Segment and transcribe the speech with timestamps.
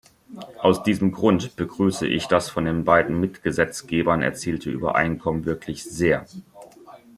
[0.57, 6.25] Aus diesem Grund begrüße ich das von den beiden Mitgesetzgebern erzielte Übereinkommen wirklich sehr.